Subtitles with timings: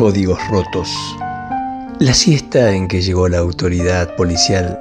[0.00, 0.88] Códigos rotos.
[1.98, 4.80] La siesta en que llegó la autoridad policial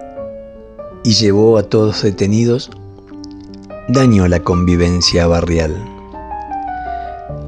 [1.04, 2.72] y llevó a todos detenidos
[3.90, 5.76] dañó la convivencia barrial.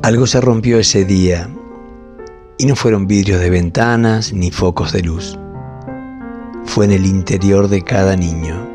[0.04, 1.50] Algo se rompió ese día
[2.57, 5.40] y no fueron vidrios de ventanas ni focos de luz.
[6.66, 8.68] Fue en el interior de cada niño.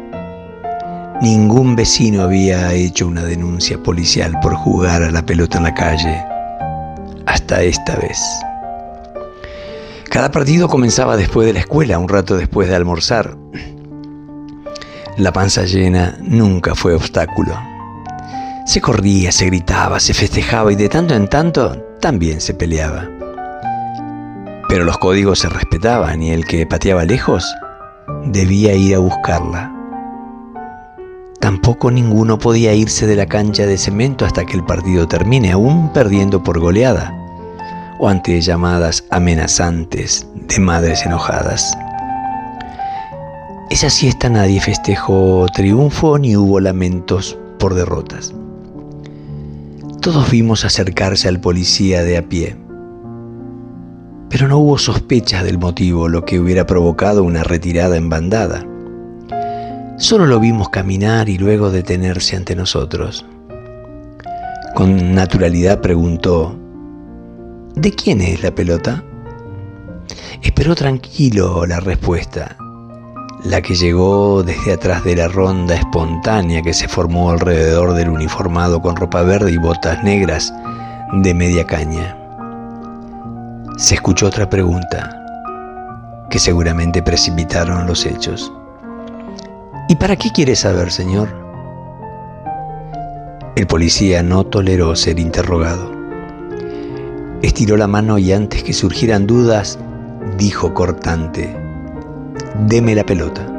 [1.21, 6.25] Ningún vecino había hecho una denuncia policial por jugar a la pelota en la calle
[7.27, 8.19] hasta esta vez.
[10.17, 13.37] Cada partido comenzaba después de la escuela, un rato después de almorzar.
[15.19, 17.53] La panza llena nunca fue obstáculo.
[18.65, 23.07] Se corría, se gritaba, se festejaba y de tanto en tanto también se peleaba.
[24.71, 27.45] Pero los códigos se respetaban y el que pateaba lejos
[28.25, 29.71] debía ir a buscarla.
[31.41, 35.93] Tampoco ninguno podía irse de la cancha de cemento hasta que el partido termine, aún
[35.93, 37.26] perdiendo por goleada
[37.99, 41.77] o ante llamadas amenazantes de madres enojadas.
[43.71, 48.35] Esa siesta nadie festejó triunfo ni hubo lamentos por derrotas.
[50.01, 52.57] Todos vimos acercarse al policía de a pie,
[54.29, 58.65] pero no hubo sospechas del motivo, lo que hubiera provocado una retirada en bandada.
[59.97, 63.25] Solo lo vimos caminar y luego detenerse ante nosotros.
[64.75, 66.55] Con naturalidad preguntó,
[67.77, 69.05] ¿De quién es la pelota?
[70.41, 72.57] Esperó tranquilo la respuesta,
[73.45, 78.81] la que llegó desde atrás de la ronda espontánea que se formó alrededor del uniformado
[78.81, 80.55] con ropa verde y botas negras
[81.13, 82.17] de media caña.
[83.77, 85.15] Se escuchó otra pregunta,
[86.31, 88.51] que seguramente precipitaron los hechos.
[89.91, 91.29] ¿Y para qué quiere saber, señor?
[93.55, 95.96] El policía no toleró ser interrogado.
[97.43, 99.79] Estiró la mano y antes que surgieran dudas,
[100.39, 101.55] dijo cortante,
[102.67, 103.53] deme la pelota.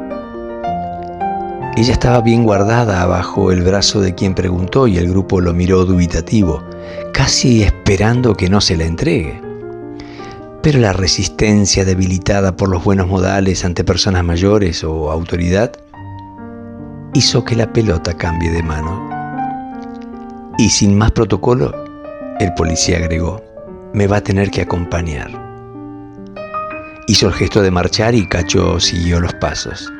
[1.76, 5.84] Ella estaba bien guardada abajo el brazo de quien preguntó y el grupo lo miró
[5.84, 6.64] dubitativo,
[7.12, 9.40] casi esperando que no se la entregue.
[10.60, 15.70] Pero la resistencia debilitada por los buenos modales ante personas mayores o autoridad
[17.14, 19.08] hizo que la pelota cambie de mano.
[20.58, 21.72] Y sin más protocolo,
[22.40, 23.40] el policía agregó,
[23.92, 25.30] me va a tener que acompañar.
[27.06, 29.90] Hizo el gesto de marchar y Cacho siguió los pasos.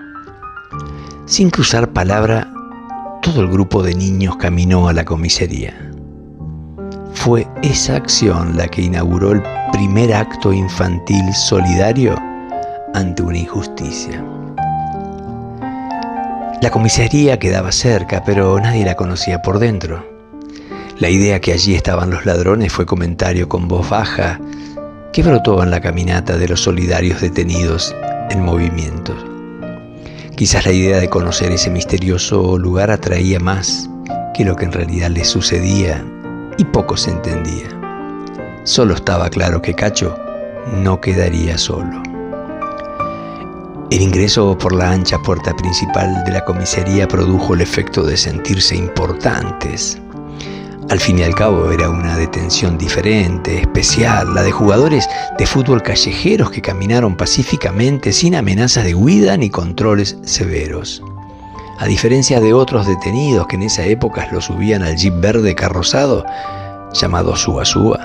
[1.26, 2.52] Sin cruzar palabra,
[3.22, 5.74] todo el grupo de niños caminó a la comisaría.
[7.14, 12.16] Fue esa acción la que inauguró el primer acto infantil solidario
[12.94, 14.24] ante una injusticia.
[16.60, 20.17] La comisaría quedaba cerca, pero nadie la conocía por dentro.
[20.98, 24.40] La idea que allí estaban los ladrones fue comentario con voz baja
[25.12, 27.94] que brotó en la caminata de los solidarios detenidos
[28.30, 29.14] en movimiento.
[30.34, 33.88] Quizás la idea de conocer ese misterioso lugar atraía más
[34.34, 36.04] que lo que en realidad les sucedía
[36.58, 37.68] y poco se entendía.
[38.64, 40.18] Solo estaba claro que Cacho
[40.82, 42.02] no quedaría solo.
[43.92, 48.74] El ingreso por la ancha puerta principal de la comisaría produjo el efecto de sentirse
[48.74, 50.02] importantes
[50.88, 55.06] al fin y al cabo era una detención diferente, especial, la de jugadores
[55.36, 61.02] de fútbol callejeros que caminaron pacíficamente sin amenazas de huida ni controles severos.
[61.78, 66.24] A diferencia de otros detenidos que en esa época lo subían al jeep verde carrozado
[66.94, 68.00] llamado Suba Suba,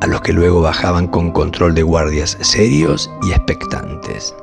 [0.00, 4.34] a los que luego bajaban con control de guardias serios y expectantes.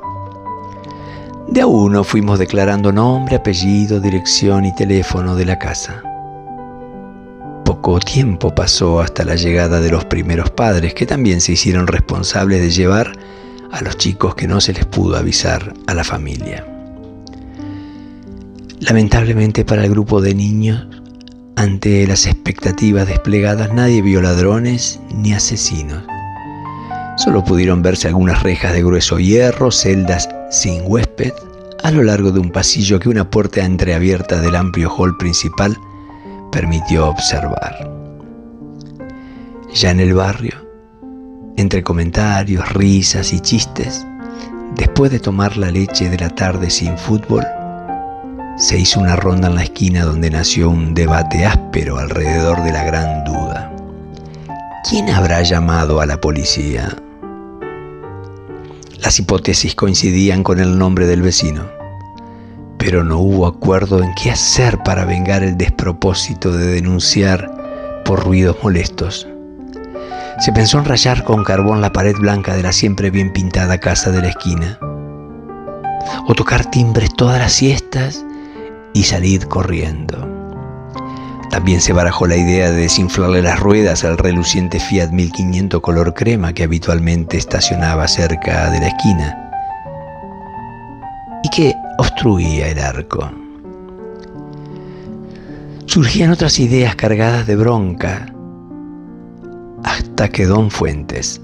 [1.48, 6.04] De a uno fuimos declarando nombre, apellido, dirección y teléfono de la casa
[7.80, 12.60] poco tiempo pasó hasta la llegada de los primeros padres, que también se hicieron responsables
[12.60, 13.12] de llevar
[13.72, 16.66] a los chicos que no se les pudo avisar a la familia.
[18.80, 20.86] Lamentablemente para el grupo de niños,
[21.56, 26.02] ante las expectativas desplegadas, nadie vio ladrones ni asesinos.
[27.16, 31.32] Solo pudieron verse algunas rejas de grueso hierro, celdas sin huésped,
[31.82, 35.78] a lo largo de un pasillo que una puerta entreabierta del amplio hall principal
[36.50, 37.90] permitió observar.
[39.74, 40.54] Ya en el barrio,
[41.56, 44.06] entre comentarios, risas y chistes,
[44.74, 47.44] después de tomar la leche de la tarde sin fútbol,
[48.56, 52.84] se hizo una ronda en la esquina donde nació un debate áspero alrededor de la
[52.84, 53.72] gran duda.
[54.88, 56.96] ¿Quién habrá llamado a la policía?
[58.98, 61.79] Las hipótesis coincidían con el nombre del vecino
[62.90, 68.56] pero no hubo acuerdo en qué hacer para vengar el despropósito de denunciar por ruidos
[68.64, 69.28] molestos.
[70.40, 74.10] Se pensó en rayar con carbón la pared blanca de la siempre bien pintada casa
[74.10, 74.76] de la esquina,
[76.26, 78.24] o tocar timbres todas las siestas
[78.92, 80.28] y salir corriendo.
[81.48, 86.52] También se barajó la idea de desinflarle las ruedas al reluciente Fiat 1500 color crema
[86.54, 89.46] que habitualmente estacionaba cerca de la esquina
[91.44, 93.30] y que obstruía el arco.
[95.84, 98.32] Surgían otras ideas cargadas de bronca
[99.84, 101.42] hasta que don Fuentes,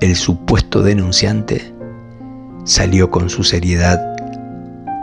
[0.00, 1.72] el supuesto denunciante,
[2.64, 4.00] salió con su seriedad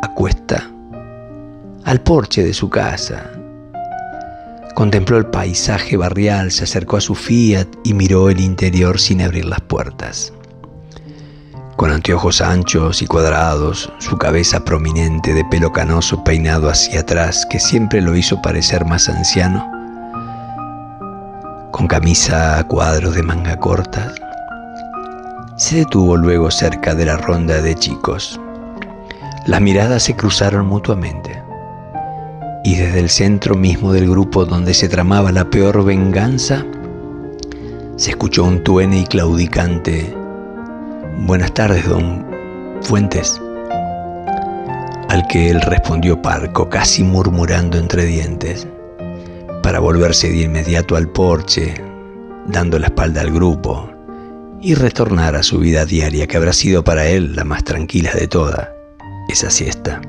[0.02, 0.70] a cuesta
[1.86, 3.32] al porche de su casa.
[4.74, 9.46] Contempló el paisaje barrial, se acercó a su Fiat y miró el interior sin abrir
[9.46, 10.34] las puertas.
[11.76, 17.60] Con anteojos anchos y cuadrados, su cabeza prominente de pelo canoso peinado hacia atrás, que
[17.60, 19.70] siempre lo hizo parecer más anciano,
[21.72, 24.14] con camisa a cuadros de manga corta,
[25.58, 28.40] se detuvo luego cerca de la ronda de chicos.
[29.46, 31.44] Las miradas se cruzaron mutuamente
[32.64, 36.66] y desde el centro mismo del grupo donde se tramaba la peor venganza,
[37.98, 40.16] se escuchó un tuene y claudicante
[41.20, 42.24] Buenas tardes, don
[42.82, 43.42] Fuentes.
[45.10, 48.68] Al que él respondió parco, casi murmurando entre dientes,
[49.64, 51.74] para volverse de inmediato al porche,
[52.46, 53.90] dando la espalda al grupo,
[54.62, 58.28] y retornar a su vida diaria, que habrá sido para él la más tranquila de
[58.28, 58.72] toda,
[59.28, 60.02] esa siesta.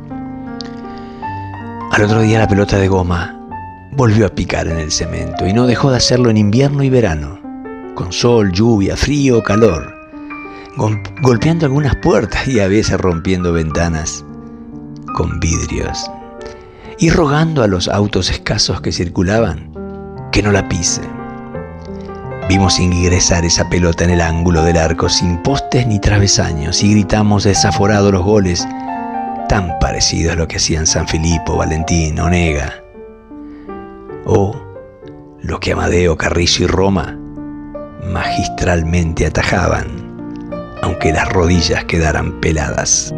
[1.92, 3.48] Al otro día la pelota de goma
[3.92, 7.40] volvió a picar en el cemento y no dejó de hacerlo en invierno y verano,
[7.94, 9.95] con sol, lluvia, frío calor
[10.76, 14.24] golpeando algunas puertas y a veces rompiendo ventanas
[15.14, 16.10] con vidrios
[16.98, 19.72] y rogando a los autos escasos que circulaban
[20.32, 21.02] que no la pise.
[22.48, 27.44] Vimos ingresar esa pelota en el ángulo del arco sin postes ni travesaños y gritamos
[27.44, 28.66] desaforados los goles
[29.48, 32.72] tan parecidos a lo que hacían San Filipo, Valentín, Onega
[34.26, 34.60] o
[35.40, 37.18] lo que Amadeo, Carrizo y Roma
[38.12, 39.95] magistralmente atajaban
[40.82, 43.14] aunque las rodillas quedaran peladas.